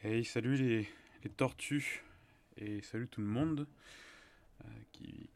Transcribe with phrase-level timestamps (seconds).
[0.00, 0.88] Hey, salut les,
[1.30, 2.04] tortues
[2.56, 3.66] et salut tout le monde
[4.64, 5.28] euh, qui,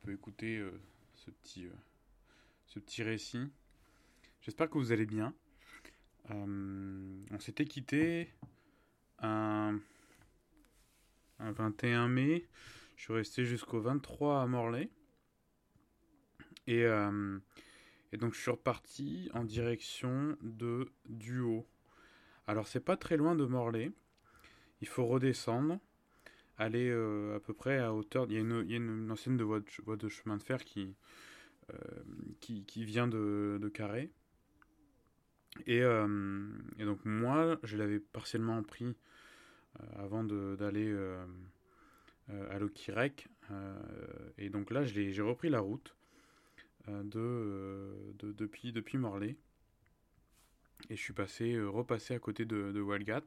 [0.00, 0.70] peut écouter euh,
[1.16, 1.72] ce petit, euh,
[2.66, 3.50] ce petit récit.
[4.42, 5.34] J'espère que vous allez bien.
[6.30, 8.32] On s'était quitté
[9.18, 9.80] un,
[11.40, 12.46] un 21 mai.
[12.94, 14.88] Je suis resté jusqu'au 23 à Morlaix.
[16.68, 16.84] Et,
[18.12, 21.66] et donc je suis reparti en direction de Duo.
[22.48, 23.92] Alors c'est pas très loin de Morlaix.
[24.80, 25.78] Il faut redescendre,
[26.56, 28.24] aller euh, à peu près à hauteur.
[28.30, 30.94] Il y a une, ancienne voie, de, chemin de fer qui,
[31.74, 34.10] euh, vient de, de Carré.
[35.66, 36.48] Et, euh,
[36.78, 38.96] et donc moi, je l'avais partiellement pris
[39.96, 40.96] avant d'aller
[42.28, 43.28] à Lokirec.
[43.50, 43.78] Euh,
[44.38, 45.94] et donc là, j'ai repris la route
[46.88, 49.36] de, de- depuis, depuis Morlaix.
[50.90, 53.24] Et je suis passé, euh, repassé à côté de, de Walgat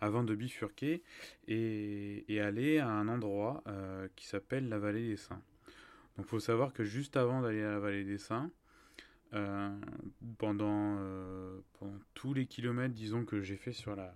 [0.00, 1.02] avant de bifurquer
[1.46, 5.42] et, aller à un endroit euh, qui s'appelle la vallée des Saints.
[6.16, 8.50] Donc il faut savoir que juste avant d'aller à la vallée des Saints,
[9.34, 9.78] euh,
[10.38, 10.98] pendant,
[12.14, 14.12] tous les kilomètres, disons, que j'ai fait sur la,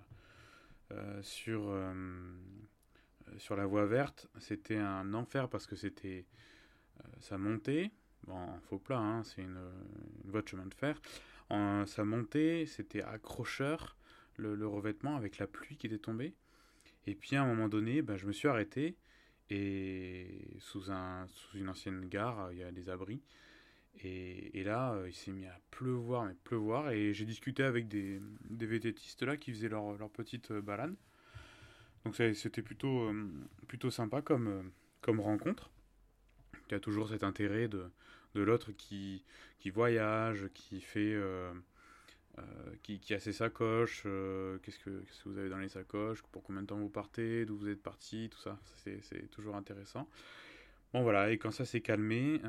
[1.23, 1.73] sur,
[3.37, 6.25] sur la voie verte, c'était un enfer parce que c'était,
[7.21, 7.91] ça montait,
[8.27, 9.61] bon, faux plat, hein, c'est une
[10.25, 10.99] voie de chemin de fer,
[11.51, 13.97] en, ça montait, c'était accrocheur,
[14.37, 16.35] le, revêtement avec la pluie qui était tombée.
[17.07, 18.97] Et puis à un moment donné, ben, je me suis arrêté
[19.51, 23.23] et sous, un, sous une ancienne gare, il y a des abris.
[24.03, 26.91] Et, et là, euh, il s'est mis à pleuvoir, mais pleuvoir.
[26.91, 30.95] Et j'ai discuté avec des, des VTTistes là qui faisaient leur, leur petite euh, balade.
[32.05, 33.31] Donc c'était plutôt, euh,
[33.67, 35.71] plutôt sympa comme, comme rencontre.
[36.69, 37.91] Il y a toujours cet intérêt de,
[38.35, 39.25] de l'autre qui,
[39.67, 41.15] voyage, qui fait...
[41.15, 41.53] euh,
[42.39, 46.67] euh, a ses sacoches, euh, qu'est-ce que, vous avez dans les sacoches, pour combien de
[46.67, 50.09] temps vous partez, d'où vous êtes parti, tout ça, c'est, toujours intéressant.
[50.93, 52.41] Bon voilà, et quand ça s'est calmé,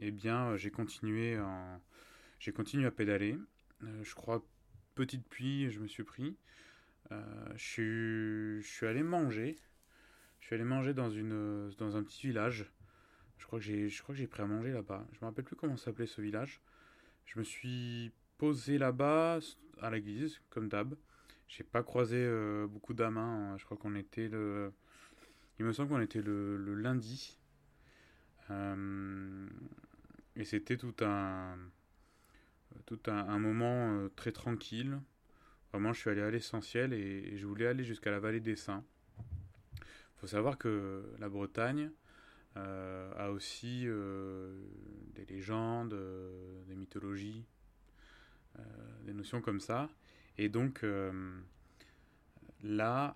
[0.00, 3.36] eh bien j'ai continué, à pédaler.
[4.02, 4.44] Je crois
[4.94, 6.36] petite pluie, je me suis pris.
[7.10, 9.58] Je suis, allé manger.
[10.40, 12.66] Je suis allé manger dans un petit village.
[13.38, 15.06] Je crois que j'ai, je crois que j'ai pris à manger là-bas.
[15.12, 16.60] Je me rappelle plus comment s'appelait ce village.
[17.26, 19.38] Je me suis posé là-bas
[19.80, 20.94] à l'église, comme d'hab.
[21.48, 23.18] J'ai pas croisé euh, beaucoup d'âmes.
[23.18, 23.56] hein.
[23.58, 24.72] Je crois qu'on était le.
[25.58, 27.38] Il me semble qu'on était le, lundi.
[28.50, 29.46] Euh,
[30.36, 31.56] et c'était tout un.
[32.86, 34.98] Tout un, moment euh, très tranquille.
[35.72, 38.84] Vraiment, je suis allé à l'essentiel et, je voulais aller jusqu'à la vallée des Saints.
[40.16, 41.90] faut savoir que la Bretagne
[42.56, 44.52] a aussi euh,
[45.14, 47.44] des légendes, euh, des mythologies,
[48.58, 48.62] euh,
[49.04, 49.90] des notions comme ça.
[50.38, 51.36] Et donc euh,
[52.62, 53.14] là,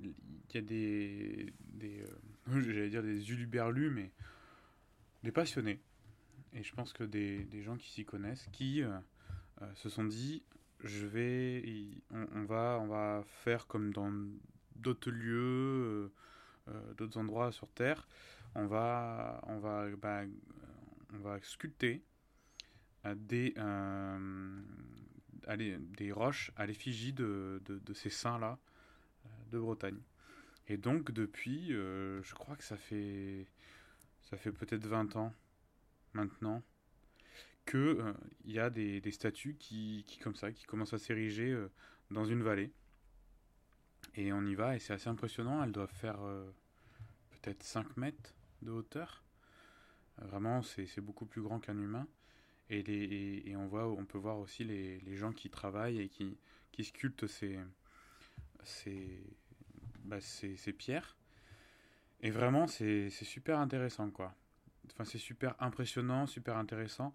[0.00, 0.14] il
[0.54, 1.52] y a des,
[1.82, 2.06] euh,
[2.60, 4.10] j'allais dire des uluberlus, mais
[5.22, 5.80] des passionnés.
[6.52, 8.98] Et je pense que des, gens qui s'y connaissent, qui euh,
[9.62, 10.42] euh, se sont dit,
[10.82, 11.62] je vais,
[12.10, 14.12] on, va, on va faire comme dans
[14.76, 16.12] d'autres lieux, euh,
[16.68, 18.08] euh, d'autres endroits sur Terre.
[18.54, 19.58] Bah, on
[21.18, 22.02] va sculpter
[23.06, 24.60] euh, des, euh,
[25.96, 27.62] des roches à l'effigie de,
[27.94, 28.58] ces saints-là
[29.24, 30.00] euh, de Bretagne.
[30.68, 33.46] Et donc depuis, je crois que ça fait,
[34.22, 35.34] ça fait peut-être 20 ans
[36.12, 36.62] maintenant
[37.64, 40.06] que il y a des, statues qui,
[40.66, 41.58] commencent à s'ériger
[42.12, 42.72] dans une vallée.
[44.14, 45.60] Et on y va et c'est assez impressionnant.
[45.64, 46.20] Elles doivent faire
[47.30, 48.32] peut-être 5 mètres
[48.62, 49.22] de hauteur.
[50.20, 52.06] Euh, Vraiment, c'est beaucoup plus grand qu'un humain.
[52.72, 56.38] Et, on, voit, on peut voir aussi les, les gens qui travaillent et qui,
[56.70, 57.58] qui sculptent ces,
[58.62, 59.24] ces,
[60.04, 61.16] bah, ces, ces pierres.
[62.20, 64.34] Et vraiment, c'est c'est super intéressant, quoi.
[64.92, 67.14] Enfin, c'est super impressionnant, super intéressant.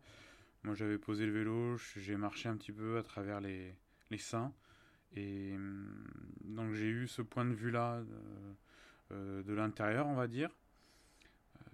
[0.64, 3.76] Moi, j'avais posé le vélo, j'ai marché un petit peu à travers les,
[4.10, 4.52] les seins.
[5.16, 6.06] Et hum,
[6.44, 8.54] donc, j'ai eu ce point de vue-là euh,
[9.12, 10.50] euh, de l'intérieur, on va dire.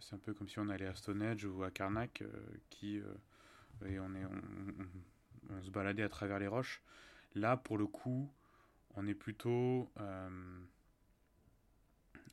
[0.02, 2.28] C'est un peu comme si on allait à Stonehenge ou à Karnak, euh,
[2.70, 4.26] qui, euh, et on, est,
[5.50, 6.82] on, se baladait à travers les roches.
[7.36, 8.30] Là, pour le coup,
[8.96, 9.90] on est plutôt.
[10.00, 10.60] euh,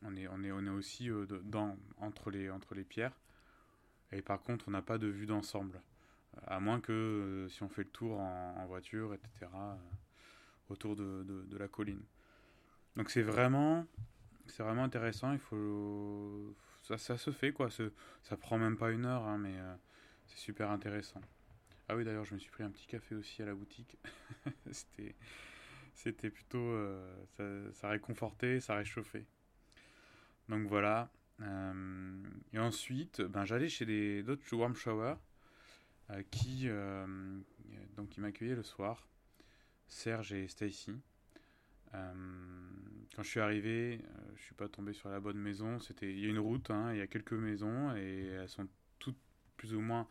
[0.01, 1.09] on, est, on, est, on est aussi
[1.43, 3.17] dans, entre, les, entre les pierres.
[4.11, 5.81] Et par contre, on n'a pas de vue d'ensemble.
[6.47, 9.47] À moins que si on fait le tour en, voiture, etc.,
[10.69, 12.01] autour de, de, de la colline.
[12.95, 13.85] Donc c'est vraiment,
[14.47, 15.33] c'est vraiment intéressant.
[15.33, 16.55] Il faut,
[16.97, 17.69] ça, se fait quoi.
[17.69, 19.75] Ça prend même pas une heure, hein, mais euh,
[20.25, 21.21] c'est super intéressant.
[21.87, 23.97] Ah oui, d'ailleurs, je me suis pris un petit café aussi à la boutique.
[24.71, 25.15] C'était,
[25.93, 26.75] C'était plutôt.
[27.37, 27.43] ça,
[27.73, 29.25] ça, réconfortait, ça réchauffait.
[30.47, 31.09] Donc voilà.
[32.53, 35.15] et ensuite, ben, j'allais chez d'autres warm showers
[36.29, 36.69] qui,
[38.11, 39.07] qui m'accueillaient le soir.
[39.87, 40.93] Serge et Stacy.
[41.95, 42.13] Euh,
[43.15, 45.79] quand je suis arrivé, euh, je suis pas tombé sur la bonne maison.
[45.79, 48.67] C'était, il y a une route, hein, il y a quelques maisons et elles sont
[48.99, 49.17] toutes
[49.57, 50.07] plus ou moins,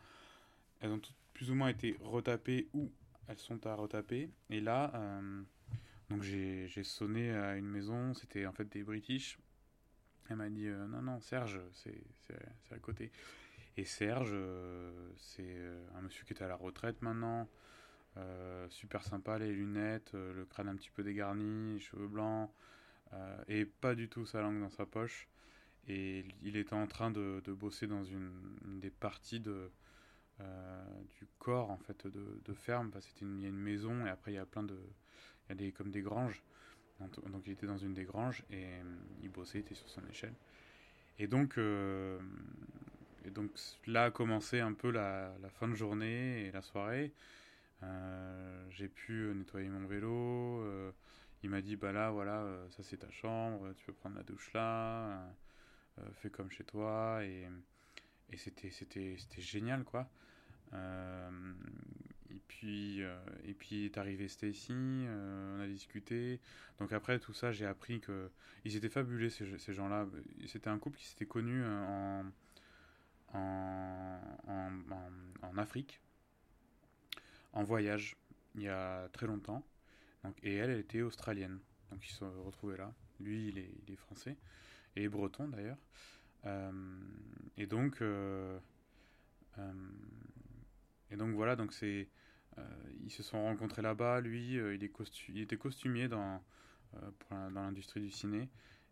[0.81, 2.91] elles ont toutes plus ou moins été retapées ou
[3.27, 4.29] elles sont à retaper.
[4.49, 5.41] Et là, euh,
[6.09, 9.39] donc j'ai, sonné à une maison, c'était en fait des British.
[10.29, 13.11] Elle m'a dit non non Serge, c'est, c'est, à côté.
[13.77, 14.35] Et Serge,
[15.17, 15.57] c'est
[15.95, 17.49] un monsieur qui est à la retraite maintenant.
[18.17, 22.49] Euh, super sympa, les lunettes, euh, le crâne un petit peu dégarni, les cheveux blancs,
[23.13, 25.27] euh, et pas du tout sa langue dans sa poche.
[25.87, 28.31] Et il était en train de, bosser dans une,
[28.79, 29.51] des parties du
[31.39, 32.91] corps en fait de, ferme.
[32.91, 35.49] Parce c'était il y a une maison et après il y a plein de, il
[35.49, 36.43] y a des comme des granges.
[36.99, 38.67] Donc il était dans une des granges et
[39.23, 40.35] il bossait, il était sur son échelle.
[41.17, 43.49] Et donc, et donc
[43.87, 47.13] là a commencé un peu la, la, fin de journée et la soirée.
[47.83, 50.61] Euh, j'ai pu nettoyer mon vélo.
[50.63, 50.91] Euh,
[51.43, 54.23] il m'a dit bah là voilà euh, ça c'est ta chambre, tu peux prendre la
[54.23, 55.33] douche là,
[56.13, 57.47] fais comme chez toi et,
[58.29, 60.09] et c'était c'était c'était génial quoi.
[60.73, 63.01] et puis
[63.45, 66.41] et puis est arrivé Stacy, on a discuté.
[66.79, 68.29] Donc après tout ça j'ai appris que
[68.65, 70.07] ils étaient fabuleux ces, gens-là.
[70.47, 72.25] C'était un couple qui s'était connu en,
[73.33, 74.19] en,
[75.41, 76.01] en Afrique
[77.53, 78.15] en voyage
[78.55, 79.65] il y a très longtemps.
[80.23, 81.59] Donc, et elle, elle était australienne.
[81.91, 82.93] Donc ils se sont retrouvés là.
[83.19, 84.37] Lui, il est, français.
[84.95, 85.77] Et breton d'ailleurs.
[86.45, 86.71] Euh,
[87.57, 88.01] et donc.
[88.01, 88.59] Euh,
[89.57, 89.73] euh,
[91.11, 92.07] et donc voilà, donc c'est.
[93.01, 94.21] ils se sont rencontrés là-bas.
[94.21, 94.91] Lui, il, est
[95.29, 96.43] il était costumier dans,
[97.31, 98.49] dans l'industrie du ciné.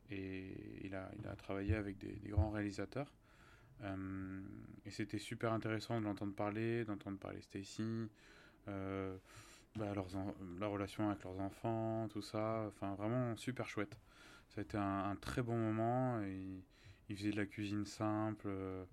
[0.10, 3.13] Et il a, il a travaillé avec des, des grands réalisateurs.
[3.83, 8.10] et c'était super intéressant de l'entendre parler, d'entendre parler Stacy,
[8.67, 9.17] euh,
[9.75, 9.93] bah,
[10.59, 12.65] la relation avec leurs enfants, tout ça.
[12.67, 13.97] Enfin, vraiment super chouette.
[14.49, 16.21] Ça a été un, très bon moment.
[16.21, 16.63] Et
[17.09, 18.85] il faisait de la cuisine simple, euh.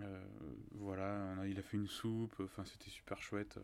[0.00, 0.24] Euh,
[0.72, 2.36] voilà, il a fait une soupe.
[2.40, 3.58] Enfin, c'était super chouette.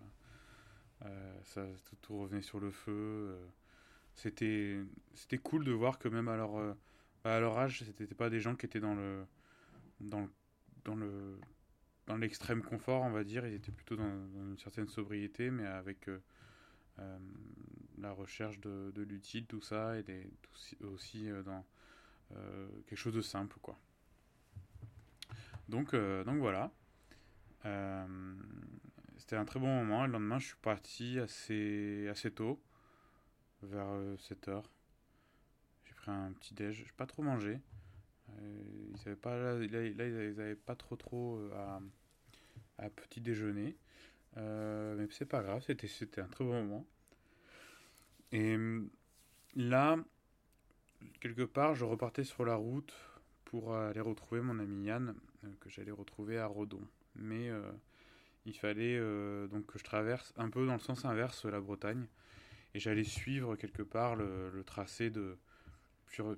[1.45, 1.67] ça,
[2.03, 3.37] tout, revenait sur le feu.
[4.15, 4.81] c'était,
[5.15, 6.77] c'était cool de voir que même à leur,
[7.25, 9.25] à leur âge, c'était pas des gens qui étaient dans le,
[10.01, 10.29] dans
[10.85, 11.39] dans le,
[12.07, 13.47] dans l'extrême confort, on va dire.
[13.47, 16.23] Ils étaient plutôt dans, une certaine sobriété, mais avec euh,
[16.99, 17.19] euh,
[17.99, 20.31] la recherche de, l'utile, tout ça, et
[20.83, 21.65] aussi euh, dans
[22.87, 23.79] quelque chose de simple, quoi.
[25.69, 26.73] Donc, donc voilà.
[29.17, 30.05] C'était un très bon moment.
[30.07, 32.61] Le lendemain, je suis parti assez, assez tôt,
[33.63, 34.71] vers 7 heures.
[35.85, 36.77] J'ai pris un petit déj.
[36.79, 37.61] Je n'ai pas trop mangé.
[38.41, 40.01] Euh, ils avaient pas là, ils
[40.41, 41.79] avaient pas trop trop euh,
[42.79, 43.77] à, petit déjeuner.
[44.37, 46.87] Euh, mais c'est pas grave, c'était un très bon moment.
[48.33, 48.57] Et
[49.55, 49.97] là,
[51.21, 52.93] quelque part, je repartais sur la route
[53.45, 55.15] pour aller retrouver mon ami Yann
[55.61, 56.81] que j'allais retrouver à Rodon.
[57.15, 57.49] Mais
[58.45, 58.99] il fallait
[59.47, 62.09] donc que je traverse un peu dans le sens inverse la Bretagne
[62.75, 65.39] et j'allais suivre quelque part le tracé de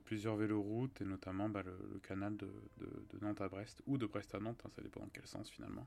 [0.05, 2.49] plusieurs véloroutes, et notamment bah, le, canal de,
[3.21, 5.87] Nantes à Brest, ou de Brest à Nantes, hein, ça dépend dans quel sens finalement.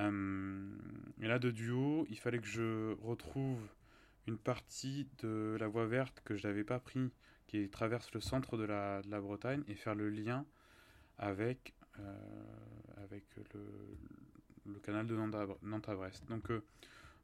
[0.00, 0.70] Euh,
[1.20, 3.60] et là, de duo, il fallait que je retrouve
[4.26, 7.10] une partie de la voie verte que je n'avais pas pris,
[7.46, 10.44] qui traverse le centre de la, Bretagne, et faire le lien
[11.16, 12.14] avec, euh,
[12.98, 16.26] avec le, canal de Nantes à, Brest.
[16.28, 16.62] Donc, euh,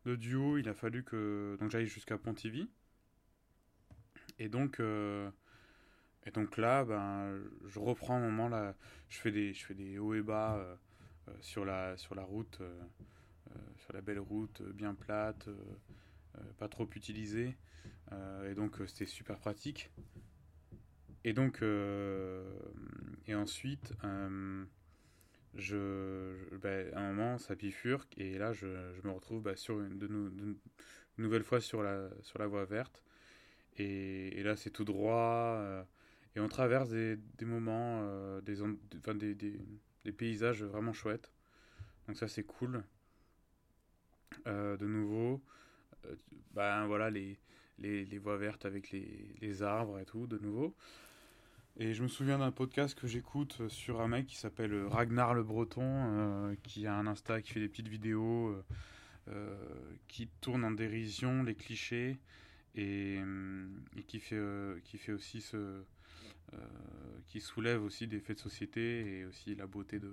[0.06, 2.68] de duo, il a fallu que donc j'aille jusqu'à Pontivy.
[4.38, 4.80] Et donc,
[6.26, 8.75] et donc là, ben, je reprends un moment là,
[9.09, 10.75] je fais des, je fais des hauts et bas euh,
[11.28, 12.83] euh, sur la, sur la route, euh,
[13.76, 15.49] sur la belle route bien plate,
[16.59, 17.57] pas trop utilisée,
[18.49, 19.90] et donc c'était super pratique.
[21.23, 23.93] Et donc, et ensuite,
[25.54, 29.81] je, ben, à un moment, ça bifurque, et là, je, je me retrouve ben, sur
[29.81, 30.57] une, de, de,
[31.19, 33.04] nouvelle fois sur la, sur la voie verte.
[33.76, 35.87] Et là, c'est tout droit.
[36.37, 41.31] Et on traverse des, des moments, euh, des, enfin des, des, paysages vraiment chouettes.
[42.07, 42.83] Donc ça c'est cool.
[44.47, 45.41] Euh, de nouveau,
[46.07, 46.17] euh,
[46.53, 47.38] ben voilà les,
[47.79, 50.75] les, les, voies vertes avec les, les, arbres et tout, de nouveau.
[51.76, 55.43] Et je me souviens d'un podcast que j'écoute sur un mec qui s'appelle Ragnar le
[55.43, 58.57] Breton, qui a un Insta, qui fait des petites vidéos
[60.07, 62.21] qui tourne en dérision les clichés
[62.76, 63.19] et,
[63.97, 64.41] et qui, fait,
[64.85, 65.83] qui fait aussi ce.
[67.26, 70.12] Qui soulève aussi des faits de société et aussi la beauté de,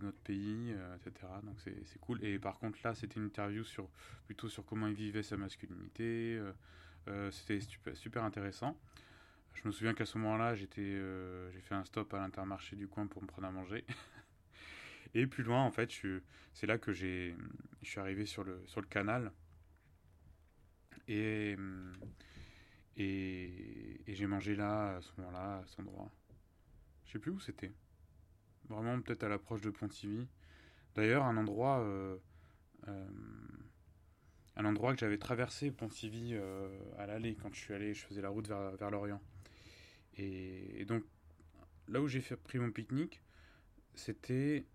[0.00, 1.26] notre pays, etc.
[1.42, 2.24] Donc c'est cool.
[2.24, 3.88] Et par contre là, c'était une interview sur
[4.24, 6.40] plutôt sur comment il vivait sa masculinité.
[7.30, 7.60] c'était
[7.94, 8.78] super, intéressant.
[9.54, 12.88] Je me souviens qu'à ce moment-là, j'étais, euh, j'ai fait un stop à l'intermarché du
[12.88, 13.84] coin pour me prendre à manger.
[15.14, 15.90] et plus loin, en fait,
[16.52, 17.32] c'est là que je
[17.82, 19.32] suis arrivé sur le, sur le canal.
[21.08, 21.56] Et,
[22.96, 26.10] et, j'ai mangé là, à ce moment-là, à cet endroit.
[27.06, 27.72] Je sais plus où c'était.
[28.68, 30.28] Vraiment, peut-être à l'approche de Pontivy.
[30.94, 31.80] D'ailleurs, un endroit.
[31.80, 32.16] Euh,
[32.88, 33.08] euh,
[34.56, 36.34] un endroit que j'avais traversé Pontivy
[36.98, 39.20] à l'aller quand je suis allé, je faisais la route vers, vers l'Orient.
[40.18, 41.04] Et, donc,
[41.88, 43.22] là où j'ai pris mon pique-nique,
[43.94, 44.66] c'était.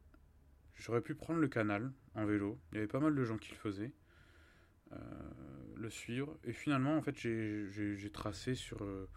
[0.75, 2.59] J'aurais pu prendre le canal en vélo.
[2.71, 3.91] Il y avait pas mal de gens qui le faisaient.
[5.79, 6.37] Le suivre.
[6.43, 9.07] Et finalement, en fait, j'ai tracé sur euh,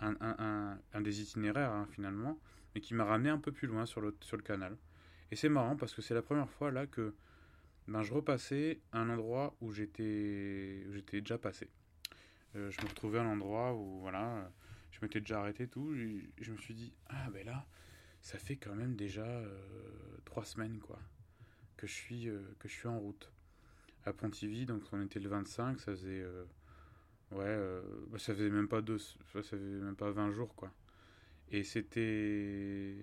[0.00, 2.38] un, un, un, des itinéraires, hein, finalement,
[2.74, 4.76] mais qui m'a ramené un peu plus loin sur le, sur le canal.
[5.30, 7.14] Et c'est marrant parce que c'est la première fois là que
[7.88, 11.68] ben, je repassais à un endroit où j'étais déjà passé.
[12.54, 14.50] Euh, je me retrouvais à l'endroit où, voilà,
[14.92, 15.94] je m'étais déjà arrêté tout.
[15.94, 17.66] Je me suis dit, ah ben là,
[18.22, 19.58] ça fait quand même déjà euh,
[20.24, 21.00] trois semaines quoi
[21.76, 22.28] que je suis
[22.60, 23.33] que je suis en route
[24.04, 24.66] à Pontivy.
[24.66, 26.44] Donc on était le 25, ça faisait euh,
[27.32, 30.72] ouais, bah, ça faisait même pas deux, ça faisait même pas 20 jours quoi.
[31.50, 32.96] Et c'était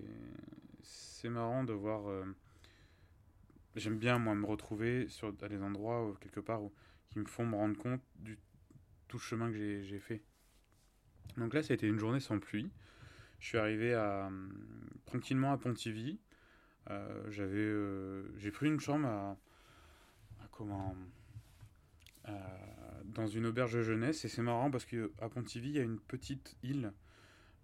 [0.82, 2.02] c'est marrant de voir.
[3.74, 6.72] J'aime bien moi me retrouver sur à des endroits quelque part où,
[7.10, 8.38] qui me font me rendre compte du
[9.08, 10.22] tout le chemin que j'ai fait.
[11.36, 12.70] Donc là, ça a été une journée sans pluie.
[13.38, 13.94] Je suis arrivé
[15.06, 16.20] tranquillement à Pontivy.
[16.90, 19.36] Euh, j'avais, euh, j'ai pris une chambre à,
[20.52, 20.94] comment,
[23.04, 25.82] dans une auberge de jeunesse et c'est marrant parce que à Pontivy, il y a
[25.82, 26.92] une petite île,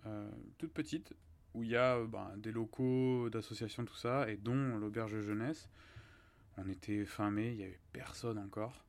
[0.07, 1.15] euh, toute petite,
[1.55, 5.69] où il y a ben, des locaux d'associations, tout ça, et dont l'auberge de jeunesse.
[6.57, 8.85] On était fin mai, il n'y avait personne encore.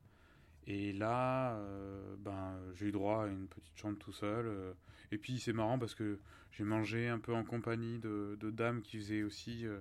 [0.68, 4.46] Et là, euh, ben, j'ai eu droit à une petite chambre tout seul.
[4.48, 4.74] Euh.
[5.12, 6.20] et puis c'est marrant parce que
[6.51, 9.79] j'ai mangé un peu en compagnie de, dames qui faisaient aussi euh,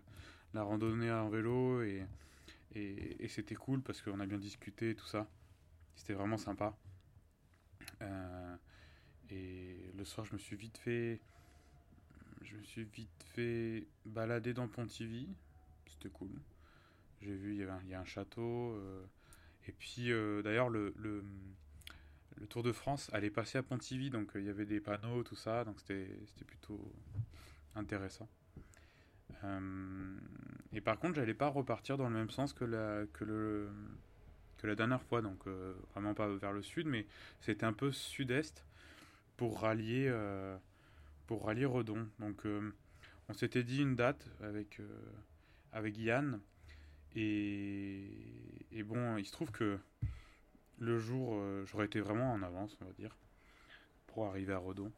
[0.54, 1.82] la randonnée en vélo.
[1.82, 2.04] Et,
[2.74, 5.28] et, c'était cool parce qu'on a bien discuté, tout ça.
[5.96, 6.76] C'était vraiment sympa.
[9.30, 11.20] et le soir, je me suis vite fait.
[12.42, 15.28] Je me suis vite fait balader dans Pontivy.
[15.86, 16.40] C'était cool.
[17.20, 18.80] J'ai vu, il y, avait y a un château.
[19.68, 21.22] Et puis euh, d'ailleurs, le, le,
[22.48, 25.34] Tour de France allait passer à Pontivy, donc euh, il y avait des panneaux, tout
[25.34, 26.06] ça, donc c'était
[26.46, 26.92] plutôt
[27.74, 28.28] intéressant.
[29.44, 30.18] Euh,
[30.72, 33.68] et par contre, j'allais pas repartir dans le même sens que la, que le,
[34.58, 35.46] que la dernière fois, donc
[35.94, 37.06] vraiment pas vers le sud, mais
[37.40, 38.64] c'était un peu sud-est
[39.36, 40.12] pour rallier,
[41.26, 42.08] pour rallier Redon.
[42.18, 42.44] Donc
[43.28, 44.80] on s'était dit une date avec,
[45.72, 46.40] avec Yann
[47.14, 49.78] et, bon, il se trouve que
[50.78, 53.16] le jour, euh, j'aurais été vraiment en avance, on va dire,
[54.06, 54.92] pour arriver à Redon.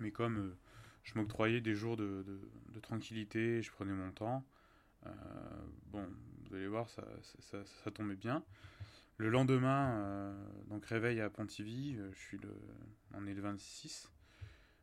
[0.00, 0.54] Mais comme euh,
[1.06, 2.24] je m'octroyais des jours de,
[2.82, 4.44] tranquillité, je prenais mon temps,
[5.06, 5.10] euh,
[5.86, 6.06] bon,
[6.44, 8.44] vous allez voir, ça, tombait bien.
[9.16, 10.36] Le lendemain,
[10.68, 12.54] donc réveil à Pontivy, je suis le,
[13.14, 14.10] on est le 26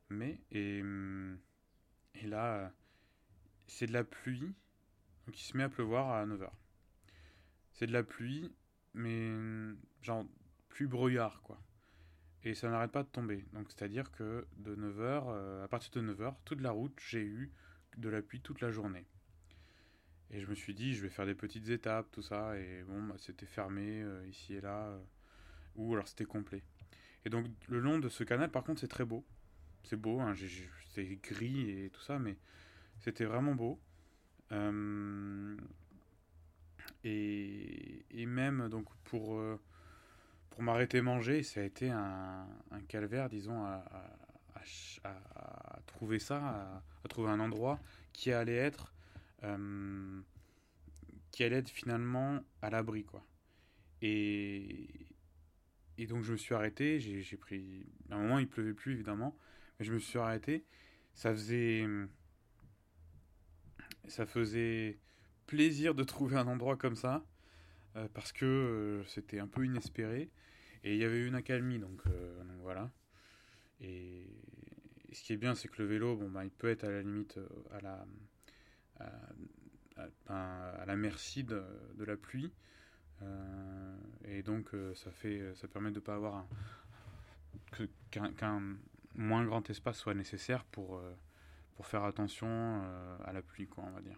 [0.09, 0.81] mai, et,
[2.15, 2.73] et là,
[3.67, 4.55] c'est de la pluie,
[5.27, 6.49] donc il se met à pleuvoir à 9h.
[7.73, 8.51] C'est de la pluie,
[8.93, 9.31] mais
[10.01, 10.25] genre
[10.69, 11.61] pluie brouillard quoi.
[12.45, 13.45] Et ça n'arrête pas de tomber.
[13.53, 17.51] Donc c'est-à-dire que de 9h, euh, à partir de 9h, toute la route, j'ai eu
[17.97, 19.05] de la pluie toute la journée.
[20.31, 22.57] Et je me suis dit, je vais faire des petites étapes, tout ça.
[22.57, 24.87] Et bon, bah, c'était fermé euh, ici et là.
[24.87, 24.99] Euh,
[25.75, 26.63] ou alors c'était complet.
[27.25, 29.25] Et donc le long de ce canal, par contre, c'est très beau.
[29.83, 30.33] C'est beau, hein,
[30.93, 32.37] c'est gris et tout ça, mais
[32.99, 33.79] c'était vraiment beau.
[37.03, 39.41] Et, et, même donc pour,
[40.53, 42.45] pour m'arrêter manger, ça a été un,
[42.87, 43.83] calvaire, disons, à,
[45.03, 47.79] à, trouver ça, à, trouver un endroit
[48.13, 48.93] qui allait être
[49.43, 50.21] euh,
[51.31, 53.25] qui allait être finalement à l'abri quoi.
[54.03, 54.89] Et,
[55.97, 59.35] et donc je me suis arrêté, j'ai pris à un moment il pleuvait plus évidemment,
[59.79, 60.65] mais je me suis arrêté.
[61.15, 61.87] Ça faisait
[64.07, 64.99] ça faisait
[65.47, 67.25] plaisir de trouver un endroit comme ça,
[67.95, 70.29] euh, parce que euh, c'était un peu inespéré.
[70.83, 72.91] Et il y avait une accalmie, donc, euh, voilà.
[73.81, 74.27] Et,
[75.13, 77.01] ce qui est bien, c'est que le vélo, bon, bah, il peut être à la
[77.01, 77.39] limite
[77.71, 78.05] à la,
[80.27, 81.63] à, la merci de,
[81.95, 82.51] de, la pluie.
[84.25, 86.47] et donc ça fait, ça permet de ne pas avoir un,
[88.09, 88.75] qu'un
[89.13, 90.99] moins grand espace soit nécessaire pour,
[91.75, 92.81] pour faire attention
[93.23, 94.17] à la pluie, quoi, on va dire.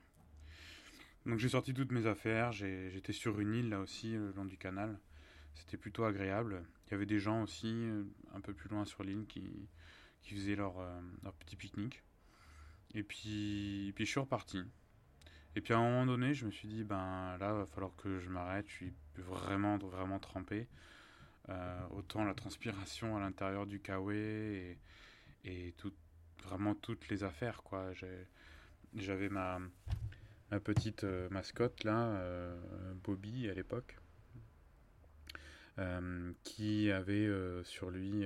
[1.26, 4.58] Donc j'ai sorti toutes mes affaires, j'étais sur une île là aussi, le long du
[4.58, 5.00] canal.
[5.56, 6.64] C'était plutôt agréable.
[6.88, 8.04] Il y avait des gens aussi, euh,
[8.34, 9.68] un peu plus loin sur l'île, qui,
[10.22, 12.04] qui faisaient leur, euh, leur petit pique-nique.
[12.94, 14.62] Et puis, puis je suis reparti.
[15.56, 18.20] Et puis à un moment donné, je me suis dit, ben là, va falloir que
[18.20, 18.68] je m'arrête.
[18.68, 20.68] Je suis vraiment, vraiment trempé.
[21.50, 24.78] Euh, autant la transpiration à l'intérieur du kawaii et,
[25.46, 25.94] et tout,
[26.44, 27.92] vraiment toutes les affaires, quoi.
[28.96, 29.60] J'avais ma,
[30.52, 32.56] ma petite euh, mascotte là, euh,
[33.04, 33.98] Bobby à l'époque,
[35.80, 37.30] euh, qui avait
[37.64, 38.26] sur lui,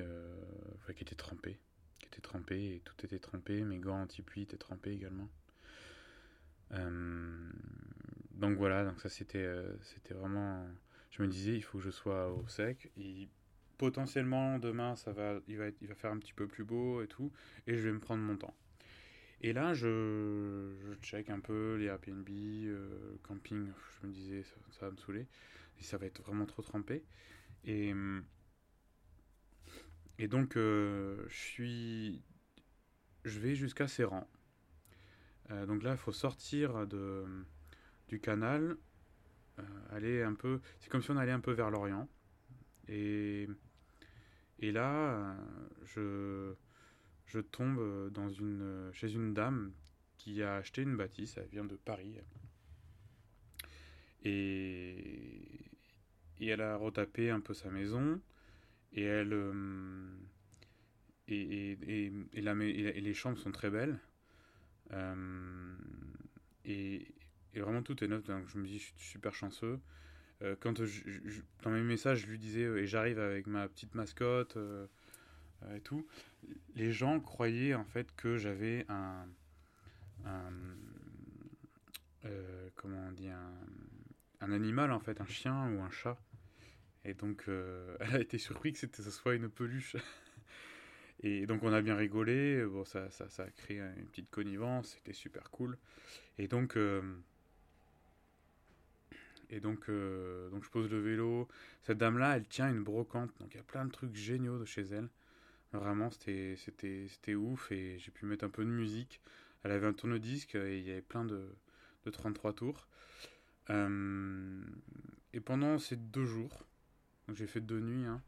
[0.95, 1.57] qui était trempé,
[1.99, 5.29] qui était trempé et tout était trempé, mes gants anti-pluie étaient trempés également.
[6.71, 9.49] donc voilà, donc ça c'était
[9.81, 10.67] c'était vraiment,
[11.11, 13.27] je me disais il faut que je sois au sec et
[13.77, 17.31] potentiellement demain ça va va il va faire un petit peu plus beau et tout
[17.65, 18.53] et je vais me prendre mon temps.
[19.41, 24.91] Et là, je, check un peu les Airbnb, euh, camping, je me disais, ça, va
[24.91, 25.27] me saouler.
[25.79, 27.03] Et ça va être vraiment trop trempé.
[27.63, 27.93] Et,
[30.17, 32.21] et donc, euh, je suis.
[33.23, 34.29] Je vais jusqu'à Serran.
[35.51, 37.25] Euh, donc là, il faut sortir de,
[38.07, 38.77] du canal,
[39.89, 40.59] aller un peu.
[40.79, 42.09] C'est comme si on allait un peu vers l'Orient.
[42.89, 43.47] Et,
[44.59, 45.37] et là,
[45.85, 46.55] je
[47.29, 49.71] je tombe euh, euh, chez une dame
[50.17, 52.17] qui a acheté une bâtisse, elle vient de Paris.
[54.23, 55.45] Et,
[56.41, 58.19] elle a retapé un peu sa maison,
[58.93, 59.05] et.
[59.07, 59.23] Euh,
[61.27, 63.99] les chambres sont très belles.
[66.65, 67.07] et,
[67.55, 69.79] vraiment tout est neuf, donc je me dis je suis super chanceux.
[70.59, 70.81] quand
[71.61, 74.57] dans mes messages, je lui disais, et j'arrive avec ma petite mascotte,
[75.63, 76.07] euh, et tout,
[76.75, 79.25] les gens croyaient en fait que j'avais un,
[82.25, 86.17] euh, comment on dit, un, animal en fait, un chien ou un chat.
[87.05, 89.95] Et donc, euh, elle a été surprise que ce soit une peluche.
[91.21, 92.65] Et donc, on a bien rigolé.
[92.65, 94.93] Bon, ça, ça, ça a créé une petite connivence.
[94.95, 95.77] C'était super cool.
[96.37, 96.77] Et donc,
[99.49, 101.49] et donc, donc, je pose le vélo.
[101.83, 103.31] Cette dame-là, elle tient une brocante.
[103.41, 105.09] Donc, il y a plein de trucs géniaux de chez elle.
[105.73, 109.21] Vraiment, c'était, c'était, c'était ouf et j'ai pu mettre un peu de musique.
[109.63, 111.47] Elle avait un tourne-disque et il y avait plein de,
[112.05, 112.87] de 33 tours.
[113.69, 114.63] Euh,
[115.33, 116.65] et pendant ces deux jours,
[117.27, 118.21] donc j'ai fait deux nuits, hein,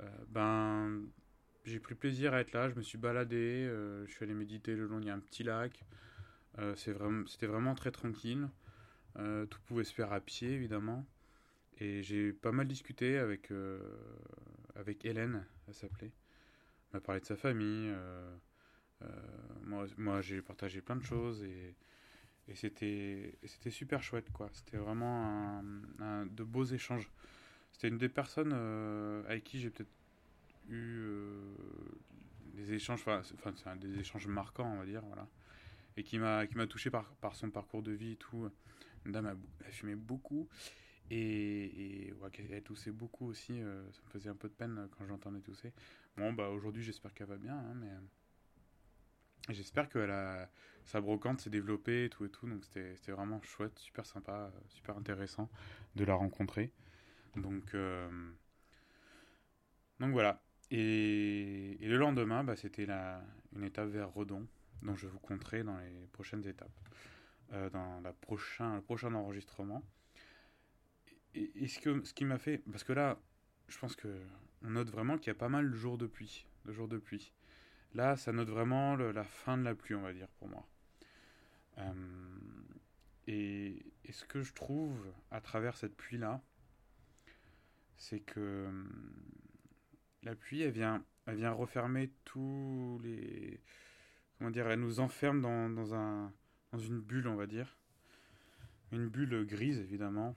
[0.00, 1.02] euh, ben,
[1.64, 2.68] j'ai pris plaisir à être là.
[2.70, 5.84] Je me suis baladé, euh, je suis allé méditer le long, il petit lac.
[6.76, 8.48] c'est vraiment, c'était vraiment très tranquille.
[9.16, 11.06] tout pouvait se faire à pied, évidemment.
[11.78, 13.50] Et j'ai pas mal discuté avec,
[14.76, 16.12] avec Hélène, elle s'appelait
[16.92, 17.90] m'a parlé de sa famille.
[17.90, 18.36] Euh,
[19.02, 19.06] euh,
[19.64, 21.74] moi, moi j'ai partagé plein de choses et,
[22.48, 24.30] et c'était super chouette.
[24.32, 24.50] quoi.
[24.52, 25.62] C'était vraiment
[25.98, 27.10] un, de beaux échanges.
[27.72, 29.90] C'était une des personnes euh, avec qui j'ai peut-être
[30.68, 31.04] eu
[32.54, 33.22] des échanges, enfin,
[33.56, 35.26] c'est des échanges marquants, on va dire, voilà.
[35.96, 38.48] Et qui m'a touché par, par son parcours de vie et tout.
[39.04, 40.48] Une dame, elle, fumait beaucoup.
[41.14, 42.14] Et,
[42.50, 43.60] elle toussait beaucoup aussi.
[43.92, 45.72] ça me faisait un peu de peine quand j'entendais tousser.
[46.16, 47.90] Bon, bah aujourd'hui, j'espère qu'elle va bien, hein, mais.
[49.48, 50.46] J'espère que
[50.84, 54.96] sa brocante s'est développée et tout et tout, donc c'était vraiment chouette, super sympa, super
[54.96, 55.50] intéressant
[55.96, 56.70] de la rencontrer.
[57.36, 58.08] Donc, euh,
[59.98, 60.42] donc voilà.
[60.70, 62.86] Et, le lendemain, bah, c'était
[63.54, 64.46] une étape vers Redon,
[64.82, 66.70] dont je vous compterai dans les prochaines étapes,
[67.52, 69.82] euh, dans la prochain, le prochain enregistrement.
[71.34, 73.18] Et, ce, que, ce qui m'a fait, parce que là,
[73.68, 74.08] je pense que
[74.64, 76.46] on note vraiment qu'il y a pas mal de jours de pluie.
[76.64, 77.32] De jours de pluie.
[77.94, 80.66] Là, ça note vraiment la fin de la pluie, on va dire, pour moi.
[81.78, 81.92] Euh,
[83.26, 86.42] et, ce que je trouve à travers cette pluie-là,
[87.96, 88.90] c'est que hum,
[90.22, 93.60] la pluie, elle vient, elle vient refermer tous les...
[94.38, 96.32] Comment dire Elle nous enferme dans, dans, un,
[96.72, 97.76] dans une bulle, on va dire.
[98.90, 100.36] Une bulle grise, évidemment,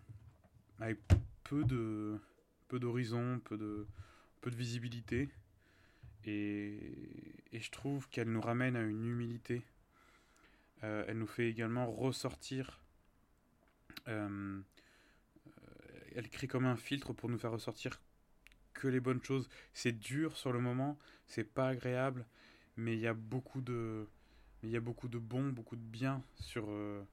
[0.80, 1.00] avec
[1.44, 2.20] peu de
[2.68, 3.88] peu d'horizon, peu de,
[4.42, 5.30] peu de visibilité.
[6.26, 6.80] Et,
[7.52, 9.64] et je trouve qu'elle nous ramène à une humilité.
[10.84, 12.80] Euh, elle nous fait également ressortir.
[14.08, 14.60] Euh,
[16.16, 18.02] elle crée comme un filtre pour nous faire ressortir
[18.74, 19.50] que les bonnes choses.
[19.74, 22.26] C'est dur sur le moment, c'est pas agréable,
[22.78, 24.08] mais il y a beaucoup de,
[24.64, 27.04] il y a beaucoup de bon, beaucoup de bien sur, euh,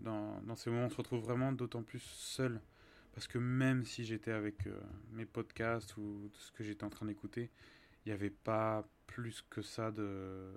[0.00, 0.86] dans, dans ces moments.
[0.86, 2.60] On se retrouve vraiment d'autant plus seul
[3.16, 4.78] Parce que même si j'étais avec euh,
[5.12, 7.50] mes podcasts ou ce que j'étais en train d'écouter,
[8.04, 10.52] il n'y avait pas plus que ça de.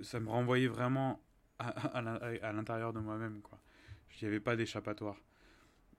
[0.00, 1.20] ça me renvoyait vraiment
[1.58, 3.42] à, l'intérieur de moi-même.
[4.12, 5.20] Il n'y avait pas d'échappatoire.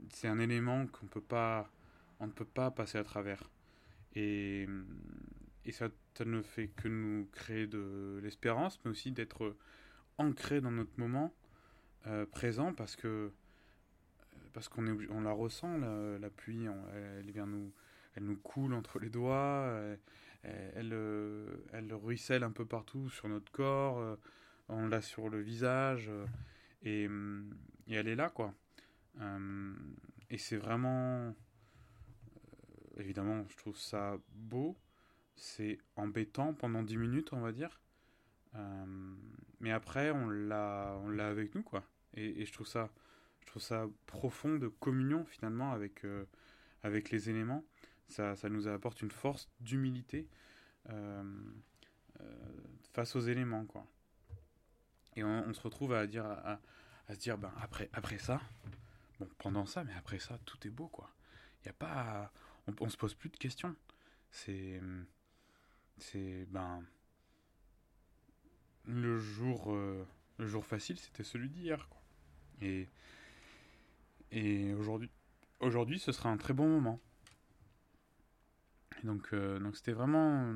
[0.09, 3.49] C'est un élément qu'on ne peut pas passer à travers.
[4.15, 4.69] Et,
[5.71, 5.89] ça
[6.25, 9.53] ne fait que nous créer de l'espérance, mais aussi d'être
[10.17, 11.35] ancré dans notre moment
[12.07, 13.33] euh, présent parce que
[14.53, 17.73] parce qu'on est on la ressent la, pluie elle, vient nous
[18.15, 19.67] elle nous coule entre les doigts
[20.43, 24.15] elle, elle, elle, ruisselle un peu partout sur notre corps euh,
[24.69, 26.25] on l'a sur le visage euh,
[26.83, 27.03] et,
[27.87, 28.53] et, elle est là quoi.
[30.29, 31.35] Et c'est vraiment
[32.97, 34.77] évidemment je trouve ça beau
[35.35, 37.79] c'est embêtant pendant 10 minutes on va dire
[39.59, 41.83] mais après on l'a on l'a avec nous quoi.
[42.15, 42.89] Et, je trouve ça
[43.43, 46.25] je trouve ça profond de communion finalement avec euh,
[46.81, 47.65] avec les éléments.
[48.07, 50.29] Ça, ça nous apporte une force d'humilité
[50.89, 51.23] euh,
[52.21, 52.23] euh,
[52.93, 53.85] face aux éléments quoi.
[55.17, 56.59] Et on, se retrouve à dire à,
[57.09, 58.41] se dire ben après après ça
[59.19, 61.13] bon pendant ça mais après ça tout est beau quoi.
[61.65, 62.31] Y a pas
[62.67, 63.75] on, on se pose plus de questions.
[64.31, 64.81] C'est
[65.97, 66.81] c'est ben
[68.85, 69.75] le jour
[70.37, 71.87] le jour facile, c'était celui d'hier.
[72.61, 72.89] Et,
[74.33, 75.09] et aujourd'hui,
[75.59, 76.99] aujourd'hui, ce sera un très bon moment.
[79.03, 80.53] donc, euh, donc c'était vraiment.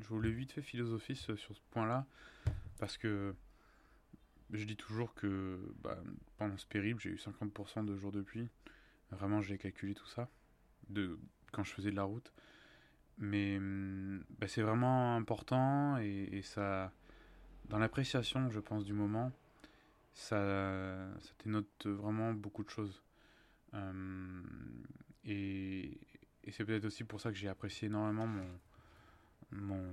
[0.00, 2.06] Je voulais vite fait philosopher sur ce point-là.
[2.78, 3.34] Parce que
[4.52, 5.98] je dis toujours que bah,
[6.36, 8.48] pendant ce périple, j'ai eu 50% de jours de pluie.
[9.10, 10.28] Vraiment, j'ai calculé tout ça.
[10.90, 11.18] De,
[11.52, 12.32] quand je faisais de la route.
[13.16, 13.58] Mais
[14.38, 16.92] bah, c'est vraiment important et ça
[17.68, 19.32] dans l'appréciation, je pense, du moment,
[20.12, 20.36] ça,
[21.20, 23.02] ça dénote vraiment beaucoup de choses.
[23.74, 24.42] Euh,
[25.24, 25.98] et,
[26.50, 28.26] c'est peut-être aussi pour ça que j'ai apprécié énormément
[29.50, 29.84] mon,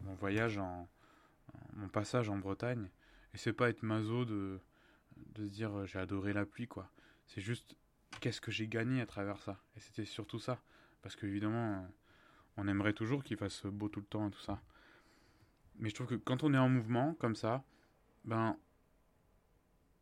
[0.00, 0.86] mon, voyage, en,
[1.72, 2.90] mon passage en Bretagne.
[3.32, 4.60] Et c'est pas être maso de,
[5.16, 6.90] de se dire euh, j'ai adoré la pluie, quoi.
[7.26, 7.74] C'est juste
[8.20, 9.58] qu'est-ce que j'ai gagné à travers ça?
[9.76, 10.60] Et c'était surtout ça.
[11.02, 11.86] Parce qu'évidemment,
[12.56, 14.60] on aimerait toujours qu'il fasse beau tout le temps et tout ça.
[15.78, 17.64] Mais je trouve que quand on est en mouvement, comme ça,
[18.24, 18.56] ben,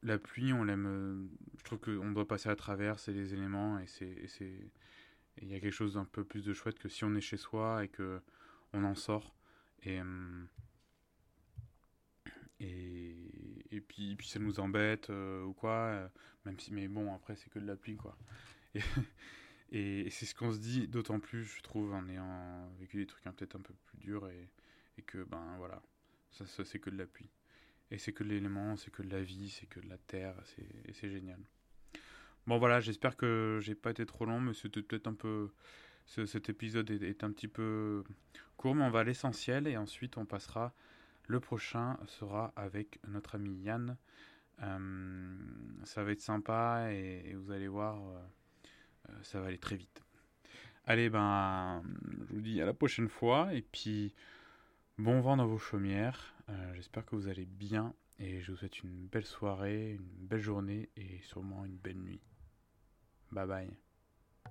[0.04, 0.86] la pluie, on l'aime.
[0.86, 1.26] Euh,
[1.58, 4.70] je trouve qu'on doit passer à travers, c'est les éléments, et c'est.
[5.42, 7.36] Il y a quelque chose d'un peu plus de chouette que si on est chez
[7.36, 8.20] soi et que
[8.72, 9.34] on en sort.
[9.82, 10.00] Et.
[10.00, 10.44] Euh,
[12.60, 13.16] et,
[13.72, 16.08] et puis, puis ça nous embête euh, ou quoi,
[16.44, 16.72] même si.
[16.72, 18.16] Mais bon, après, c'est que de la pluie, quoi.
[19.72, 23.24] Et, c'est ce qu'on se dit, d'autant plus, je trouve, en ayant vécu des trucs
[23.24, 25.82] peut-être un peu plus durs et que ben voilà,
[26.30, 27.28] ça c'est que de la pluie.
[27.90, 30.34] Et c'est que de l'élément, c'est que de la vie, c'est que de la terre,
[30.86, 31.38] et c'est génial.
[32.46, 35.50] Bon voilà, j'espère que j'ai pas été trop long, mais c'était peut-être un peu...
[36.06, 38.04] cet épisode est, un petit peu
[38.56, 40.74] court, mais on va à l'essentiel et ensuite on passera...
[41.26, 43.96] Le prochain sera avec notre ami Yann.
[44.62, 45.36] Euh,
[45.84, 48.18] ça va être sympa et, vous allez voir, euh,
[49.08, 50.02] euh, ça va aller très vite.
[50.86, 51.82] Allez, ben,
[52.28, 54.14] je vous dis à la prochaine fois et puis
[54.96, 58.80] Bon vent dans vos chaumières, euh, j'espère que vous allez bien et je vous souhaite
[58.84, 62.20] une belle soirée, une belle journée et sûrement une belle nuit.
[63.32, 63.83] Bye bye.